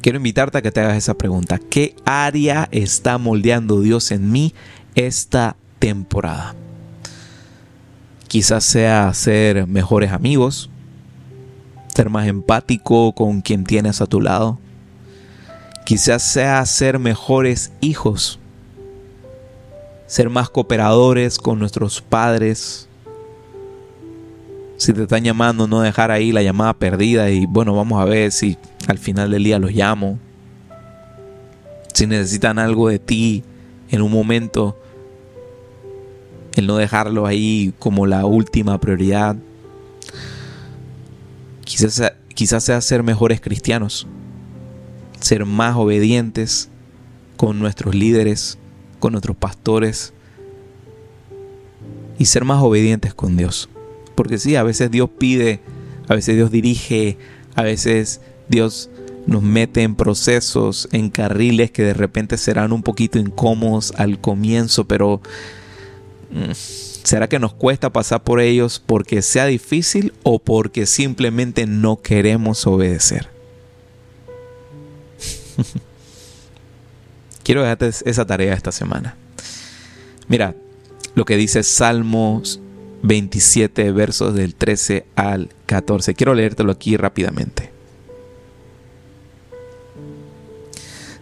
Quiero 0.00 0.16
invitarte 0.16 0.58
a 0.58 0.62
que 0.62 0.70
te 0.70 0.80
hagas 0.80 0.96
esa 0.96 1.14
pregunta. 1.14 1.58
¿Qué 1.58 1.94
área 2.04 2.68
está 2.70 3.18
moldeando 3.18 3.80
Dios 3.80 4.10
en 4.10 4.30
mí 4.30 4.54
esta 4.94 5.56
temporada? 5.78 6.54
Quizás 8.28 8.64
sea 8.64 9.12
ser 9.14 9.66
mejores 9.66 10.12
amigos, 10.12 10.70
ser 11.94 12.10
más 12.10 12.28
empático 12.28 13.12
con 13.12 13.40
quien 13.40 13.64
tienes 13.64 14.00
a 14.00 14.06
tu 14.06 14.20
lado. 14.20 14.58
Quizás 15.84 16.22
sea 16.22 16.64
ser 16.66 16.98
mejores 16.98 17.72
hijos, 17.80 18.38
ser 20.06 20.30
más 20.30 20.48
cooperadores 20.48 21.38
con 21.38 21.58
nuestros 21.58 22.00
padres. 22.00 22.87
Si 24.78 24.92
te 24.92 25.02
están 25.02 25.24
llamando, 25.24 25.66
no 25.66 25.80
dejar 25.80 26.12
ahí 26.12 26.30
la 26.30 26.40
llamada 26.40 26.72
perdida 26.72 27.30
y 27.30 27.46
bueno, 27.46 27.74
vamos 27.74 28.00
a 28.00 28.04
ver 28.04 28.30
si 28.30 28.56
al 28.86 28.98
final 28.98 29.32
del 29.32 29.42
día 29.42 29.58
los 29.58 29.72
llamo. 29.72 30.20
Si 31.92 32.06
necesitan 32.06 32.60
algo 32.60 32.88
de 32.88 33.00
ti 33.00 33.42
en 33.90 34.02
un 34.02 34.12
momento, 34.12 34.78
el 36.54 36.68
no 36.68 36.76
dejarlo 36.76 37.26
ahí 37.26 37.74
como 37.80 38.06
la 38.06 38.24
última 38.24 38.78
prioridad. 38.78 39.34
Quizás, 41.64 42.12
quizás 42.32 42.62
sea 42.62 42.80
ser 42.80 43.02
mejores 43.02 43.40
cristianos, 43.40 44.06
ser 45.18 45.44
más 45.44 45.74
obedientes 45.74 46.68
con 47.36 47.58
nuestros 47.58 47.96
líderes, 47.96 48.58
con 49.00 49.10
nuestros 49.10 49.36
pastores 49.36 50.12
y 52.16 52.26
ser 52.26 52.44
más 52.44 52.62
obedientes 52.62 53.12
con 53.12 53.36
Dios. 53.36 53.68
Porque 54.18 54.38
sí, 54.38 54.56
a 54.56 54.62
veces 54.62 54.90
Dios 54.90 55.08
pide, 55.16 55.60
a 56.08 56.14
veces 56.14 56.36
Dios 56.36 56.50
dirige, 56.50 57.16
a 57.54 57.62
veces 57.62 58.20
Dios 58.48 58.90
nos 59.26 59.42
mete 59.42 59.82
en 59.82 59.94
procesos, 59.94 60.88
en 60.92 61.10
carriles 61.10 61.70
que 61.70 61.82
de 61.82 61.94
repente 61.94 62.36
serán 62.36 62.72
un 62.72 62.82
poquito 62.82 63.18
incómodos 63.18 63.92
al 63.96 64.20
comienzo, 64.20 64.86
pero 64.86 65.20
Mm. 66.30 66.52
¿Será 66.52 67.28
que 67.28 67.38
nos 67.38 67.54
cuesta 67.54 67.90
pasar 67.90 68.22
por 68.22 68.40
ellos 68.40 68.82
porque 68.84 69.22
sea 69.22 69.46
difícil 69.46 70.12
o 70.22 70.38
porque 70.38 70.84
simplemente 70.86 71.66
no 71.66 72.02
queremos 72.02 72.66
obedecer? 72.66 73.28
Quiero 77.42 77.62
dejarte 77.62 77.88
esa 78.04 78.26
tarea 78.26 78.52
esta 78.52 78.72
semana. 78.72 79.16
Mira 80.28 80.54
lo 81.14 81.24
que 81.24 81.38
dice 81.38 81.62
Salmos 81.62 82.60
27, 83.02 83.92
versos 83.92 84.34
del 84.34 84.54
13 84.54 85.06
al 85.16 85.50
14. 85.66 86.14
Quiero 86.14 86.34
leértelo 86.34 86.72
aquí 86.72 86.96
rápidamente. 86.96 87.70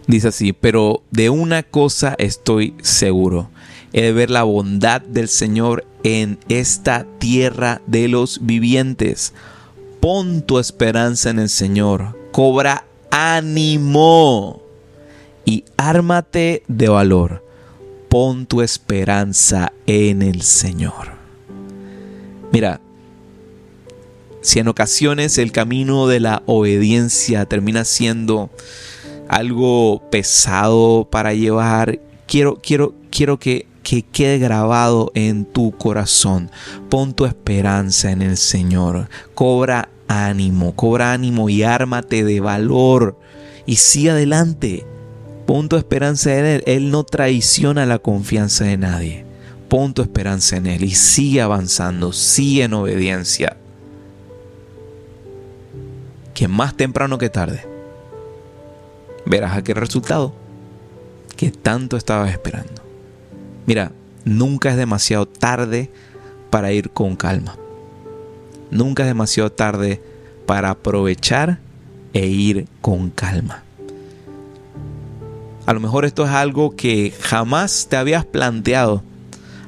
Dice 0.07 0.29
así, 0.29 0.53
pero 0.53 1.03
de 1.11 1.29
una 1.29 1.63
cosa 1.63 2.15
estoy 2.17 2.75
seguro 2.81 3.49
he 3.93 4.01
de 4.01 4.13
ver 4.13 4.29
la 4.29 4.43
bondad 4.43 5.01
del 5.01 5.27
Señor 5.27 5.85
en 6.03 6.39
esta 6.49 7.05
tierra 7.19 7.81
de 7.87 8.07
los 8.07 8.45
vivientes. 8.45 9.33
Pon 9.99 10.41
tu 10.41 10.59
esperanza 10.59 11.29
en 11.29 11.39
el 11.39 11.49
Señor, 11.49 12.17
cobra 12.31 12.85
ánimo 13.11 14.61
y 15.45 15.65
ármate 15.77 16.63
de 16.67 16.89
valor. 16.89 17.43
Pon 18.09 18.45
tu 18.45 18.61
esperanza 18.61 19.73
en 19.85 20.21
el 20.21 20.41
Señor. 20.41 21.16
Mira, 22.51 22.81
si 24.41 24.59
en 24.59 24.67
ocasiones 24.67 25.37
el 25.37 25.51
camino 25.51 26.07
de 26.07 26.19
la 26.19 26.43
obediencia 26.45 27.45
termina 27.45 27.83
siendo 27.83 28.49
algo 29.27 30.01
pesado 30.09 31.07
para 31.09 31.33
llevar, 31.33 31.99
quiero, 32.25 32.59
quiero, 32.61 32.93
quiero 33.09 33.37
que 33.37 33.67
que 33.87 34.01
quede 34.01 34.37
grabado 34.37 35.13
en 35.15 35.45
tu 35.45 35.71
corazón. 35.71 36.51
Pon 36.89 37.13
tu 37.13 37.23
esperanza 37.23 38.11
en 38.11 38.21
el 38.21 38.35
Señor. 38.35 39.07
Cobra 39.33 39.87
ánimo, 40.09 40.75
cobra 40.75 41.13
ánimo 41.13 41.47
y 41.47 41.63
ármate 41.63 42.25
de 42.25 42.41
valor. 42.41 43.17
Y 43.65 43.77
sigue 43.77 44.11
adelante. 44.11 44.85
Pon 45.45 45.69
tu 45.69 45.77
esperanza 45.77 46.37
en 46.37 46.45
Él. 46.45 46.63
Él 46.65 46.91
no 46.91 47.05
traiciona 47.05 47.85
la 47.85 47.99
confianza 47.99 48.65
de 48.65 48.75
nadie. 48.75 49.26
Pon 49.69 49.93
tu 49.93 50.01
esperanza 50.01 50.57
en 50.57 50.67
Él 50.67 50.83
y 50.83 50.95
sigue 50.95 51.41
avanzando, 51.41 52.13
sigue 52.13 52.63
en 52.63 52.73
obediencia. 52.73 53.57
Que 56.33 56.47
más 56.47 56.75
temprano 56.75 57.17
que 57.17 57.29
tarde 57.29 57.65
verás 59.25 59.57
aquel 59.57 59.75
resultado 59.75 60.33
que 61.35 61.51
tanto 61.51 61.97
estabas 61.97 62.31
esperando. 62.31 62.81
Mira, 63.65 63.91
nunca 64.25 64.69
es 64.69 64.77
demasiado 64.77 65.25
tarde 65.25 65.89
para 66.49 66.71
ir 66.71 66.89
con 66.89 67.15
calma. 67.15 67.57
Nunca 68.71 69.03
es 69.03 69.07
demasiado 69.07 69.51
tarde 69.51 70.01
para 70.45 70.69
aprovechar 70.69 71.59
e 72.13 72.27
ir 72.27 72.67
con 72.81 73.09
calma. 73.09 73.63
A 75.65 75.73
lo 75.73 75.79
mejor 75.79 76.05
esto 76.05 76.25
es 76.25 76.31
algo 76.31 76.75
que 76.75 77.13
jamás 77.19 77.87
te 77.89 77.97
habías 77.97 78.25
planteado. 78.25 79.03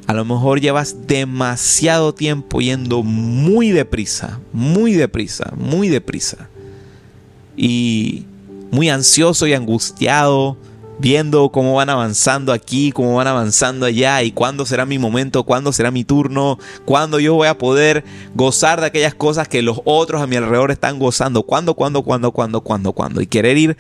A 0.10 0.13
lo 0.13 0.26
mejor 0.26 0.60
llevas 0.60 1.06
demasiado 1.06 2.15
tiempo 2.15 2.62
yendo 2.62 3.04
muy 3.04 3.69
deprisa, 3.69 4.39
muy 4.52 4.93
deprisa, 4.93 5.54
muy 5.56 5.88
deprisa. 5.88 6.50
Y 7.56 8.26
muy 8.72 8.89
ansioso 8.89 9.45
y 9.45 9.54
angustiado 9.54 10.58
viendo 10.98 11.50
cómo 11.50 11.76
van 11.76 11.91
avanzando 11.91 12.54
aquí, 12.54 12.91
cómo 12.91 13.17
van 13.17 13.28
avanzando 13.28 13.86
allá 13.86 14.24
y 14.24 14.32
cuándo 14.32 14.65
será 14.65 14.88
mi 14.88 14.98
momento, 14.98 15.43
cuándo 15.43 15.72
será 15.72 15.91
mi 15.91 16.04
turno, 16.04 16.58
cuándo 16.86 17.19
yo 17.19 17.36
voy 17.36 17.48
a 17.48 17.60
poder 17.60 18.04
gozar 18.34 18.82
de 18.82 18.88
aquellas 18.88 19.13
cosas 19.13 19.48
que 19.48 19.62
los 19.62 19.80
otros 19.86 20.24
a 20.24 20.28
mi 20.28 20.38
alrededor 20.38 20.72
están 20.72 20.98
gozando, 20.98 21.43
cuándo, 21.43 21.76
cuándo, 21.76 22.02
cuándo, 22.02 22.32
cuándo, 22.32 22.62
cuándo, 22.62 22.93
cuándo. 22.93 23.22
Y 23.22 23.28
querer 23.28 23.60
ir 23.60 23.78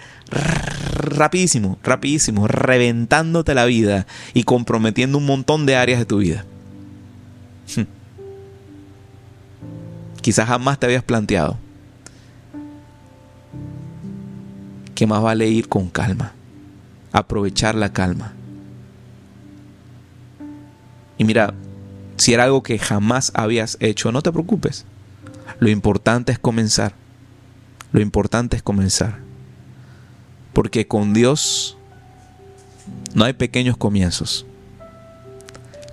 rapidísimo, 0.99 1.77
rapidísimo, 1.83 2.47
reventándote 2.47 3.53
la 3.53 3.65
vida 3.65 4.05
y 4.33 4.43
comprometiendo 4.43 5.17
un 5.17 5.25
montón 5.25 5.65
de 5.65 5.75
áreas 5.75 5.99
de 5.99 6.05
tu 6.05 6.19
vida. 6.19 6.45
Quizás 10.21 10.47
jamás 10.47 10.79
te 10.79 10.85
habías 10.85 11.03
planteado 11.03 11.57
que 14.93 15.07
más 15.07 15.21
vale 15.21 15.47
ir 15.47 15.69
con 15.69 15.89
calma 15.89 16.33
aprovechar 17.11 17.75
la 17.75 17.91
calma. 17.91 18.33
Y 21.17 21.23
mira, 21.23 21.53
si 22.17 22.33
era 22.33 22.45
algo 22.45 22.63
que 22.63 22.79
jamás 22.79 23.31
habías 23.35 23.77
hecho, 23.79 24.11
no 24.11 24.21
te 24.21 24.31
preocupes. 24.31 24.85
Lo 25.59 25.69
importante 25.69 26.31
es 26.31 26.39
comenzar. 26.39 26.93
Lo 27.91 28.01
importante 28.01 28.55
es 28.55 28.63
comenzar. 28.63 29.28
Porque 30.59 30.85
con 30.85 31.13
Dios 31.13 31.77
no 33.13 33.23
hay 33.23 33.31
pequeños 33.31 33.77
comienzos. 33.77 34.45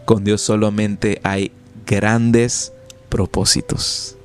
Con 0.04 0.24
Dios 0.24 0.40
solamente 0.40 1.20
hay 1.22 1.52
grandes 1.86 2.72
propósitos. 3.08 4.16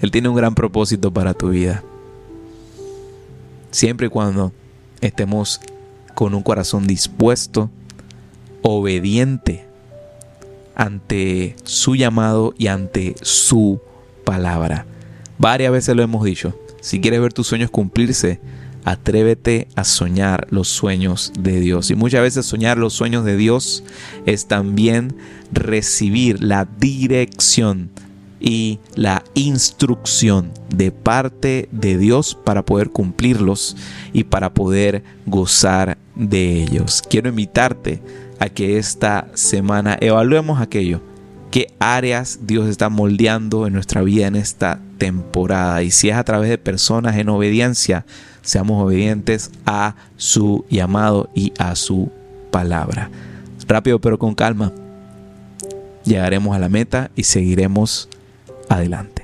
Él 0.00 0.12
tiene 0.12 0.28
un 0.28 0.36
gran 0.36 0.54
propósito 0.54 1.12
para 1.12 1.34
tu 1.34 1.48
vida. 1.48 1.82
Siempre 3.72 4.06
y 4.06 4.10
cuando 4.10 4.52
estemos 5.00 5.60
con 6.14 6.32
un 6.34 6.44
corazón 6.44 6.86
dispuesto, 6.86 7.68
obediente 8.62 9.66
ante 10.76 11.56
su 11.64 11.96
llamado 11.96 12.54
y 12.56 12.68
ante 12.68 13.16
su 13.20 13.80
palabra. 14.24 14.86
Varias 15.38 15.72
veces 15.72 15.96
lo 15.96 16.04
hemos 16.04 16.22
dicho. 16.22 16.56
Si 16.80 17.00
quieres 17.00 17.20
ver 17.20 17.32
tus 17.32 17.48
sueños 17.48 17.68
cumplirse, 17.68 18.38
atrévete 18.86 19.66
a 19.74 19.82
soñar 19.82 20.46
los 20.50 20.68
sueños 20.68 21.32
de 21.38 21.58
Dios. 21.58 21.90
Y 21.90 21.96
muchas 21.96 22.22
veces 22.22 22.46
soñar 22.46 22.78
los 22.78 22.94
sueños 22.94 23.24
de 23.24 23.36
Dios 23.36 23.82
es 24.26 24.46
también 24.46 25.16
recibir 25.52 26.42
la 26.42 26.68
dirección 26.78 27.90
y 28.38 28.78
la 28.94 29.24
instrucción 29.34 30.52
de 30.72 30.92
parte 30.92 31.68
de 31.72 31.98
Dios 31.98 32.38
para 32.44 32.64
poder 32.64 32.90
cumplirlos 32.90 33.76
y 34.12 34.22
para 34.22 34.54
poder 34.54 35.02
gozar 35.26 35.98
de 36.14 36.62
ellos. 36.62 37.02
Quiero 37.02 37.28
invitarte 37.28 38.00
a 38.38 38.48
que 38.48 38.78
esta 38.78 39.26
semana 39.34 39.98
evaluemos 40.00 40.60
aquello, 40.60 41.02
qué 41.50 41.74
áreas 41.80 42.40
Dios 42.42 42.68
está 42.68 42.88
moldeando 42.88 43.66
en 43.66 43.72
nuestra 43.72 44.02
vida 44.02 44.28
en 44.28 44.36
esta 44.36 44.80
temporada 44.98 45.82
y 45.82 45.90
si 45.90 46.10
es 46.10 46.16
a 46.16 46.24
través 46.24 46.48
de 46.50 46.58
personas 46.58 47.16
en 47.16 47.28
obediencia, 47.30 48.06
seamos 48.46 48.82
obedientes 48.82 49.50
a 49.66 49.96
su 50.16 50.64
llamado 50.70 51.28
y 51.34 51.52
a 51.58 51.74
su 51.74 52.10
palabra. 52.50 53.10
Rápido 53.66 54.00
pero 54.00 54.18
con 54.18 54.34
calma, 54.34 54.72
llegaremos 56.04 56.54
a 56.54 56.60
la 56.60 56.68
meta 56.68 57.10
y 57.16 57.24
seguiremos 57.24 58.08
adelante. 58.68 59.15